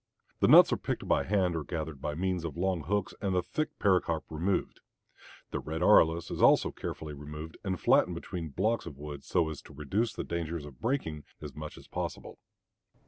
[0.39, 3.43] The nuts are picked by hand or gathered by means of long hooks and the
[3.43, 4.79] thick pericarp removed.
[5.51, 9.61] The red arillus is also carefully removed and flattened between blocks of wood so as
[9.61, 12.39] to reduce the danger of breaking as much as possible.